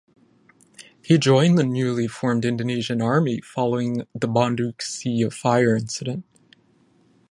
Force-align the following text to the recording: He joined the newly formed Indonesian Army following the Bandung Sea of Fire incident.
He 1.03 1.19
joined 1.19 1.59
the 1.59 1.63
newly 1.63 2.07
formed 2.07 2.43
Indonesian 2.43 3.03
Army 3.03 3.39
following 3.41 4.07
the 4.15 4.27
Bandung 4.27 4.73
Sea 4.81 5.21
of 5.21 5.35
Fire 5.35 5.75
incident. 5.75 6.25